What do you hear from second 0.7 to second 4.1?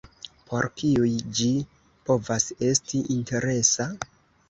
kiuj ĝi povas esti interesa?